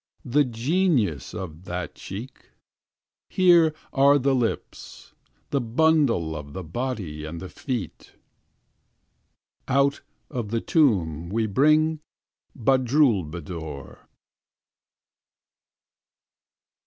[0.25, 2.49] The genius of that cheek.
[3.29, 5.13] Here are the lips.
[5.51, 8.13] The bundle of the body and the feet.
[9.67, 10.01] Out
[10.31, 11.99] of the tomb we bring
[12.57, 13.99] Badroulbadour.